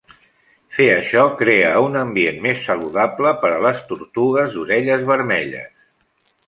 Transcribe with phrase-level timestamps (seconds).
[0.77, 5.75] Fer això crea un ambient més saludable per a les tortugues d'orelles vermelles.